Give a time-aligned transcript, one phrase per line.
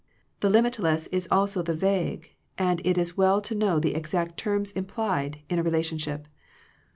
[0.39, 4.71] The limitless is also the vague, and it is well to know the exact terms
[4.71, 6.25] implied in a re lationship.